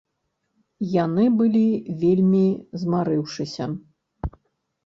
Яны 0.93 1.25
былі 1.41 1.61
вельмі 2.05 2.41
змарыўшыся. 2.85 3.63